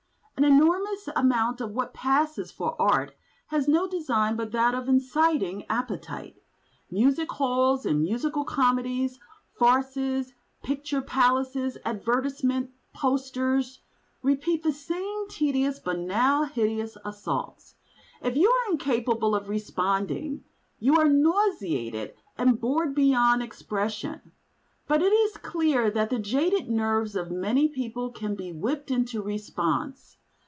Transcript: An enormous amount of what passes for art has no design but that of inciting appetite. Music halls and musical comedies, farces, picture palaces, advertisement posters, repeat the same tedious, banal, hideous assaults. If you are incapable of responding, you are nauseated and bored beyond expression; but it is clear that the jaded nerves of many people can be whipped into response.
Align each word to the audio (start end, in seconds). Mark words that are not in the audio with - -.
An 0.37 0.47
enormous 0.57 1.07
amount 1.15 1.61
of 1.61 1.69
what 1.73 1.93
passes 1.93 2.51
for 2.51 2.75
art 2.81 3.15
has 3.49 3.67
no 3.67 3.87
design 3.87 4.35
but 4.35 4.51
that 4.53 4.73
of 4.73 4.89
inciting 4.89 5.65
appetite. 5.69 6.41
Music 6.89 7.31
halls 7.33 7.85
and 7.85 8.01
musical 8.01 8.43
comedies, 8.43 9.19
farces, 9.59 10.33
picture 10.63 10.99
palaces, 10.99 11.77
advertisement 11.85 12.71
posters, 12.91 13.81
repeat 14.23 14.63
the 14.63 14.71
same 14.71 15.27
tedious, 15.29 15.77
banal, 15.77 16.45
hideous 16.45 16.97
assaults. 17.05 17.75
If 18.23 18.35
you 18.35 18.49
are 18.49 18.71
incapable 18.71 19.35
of 19.35 19.47
responding, 19.47 20.43
you 20.79 20.97
are 20.97 21.07
nauseated 21.07 22.15
and 22.39 22.59
bored 22.59 22.95
beyond 22.95 23.43
expression; 23.43 24.31
but 24.87 25.03
it 25.03 25.13
is 25.13 25.37
clear 25.37 25.91
that 25.91 26.09
the 26.09 26.17
jaded 26.17 26.67
nerves 26.67 27.15
of 27.15 27.29
many 27.29 27.67
people 27.67 28.09
can 28.09 28.33
be 28.33 28.51
whipped 28.51 28.89
into 28.89 29.21
response. 29.21 30.17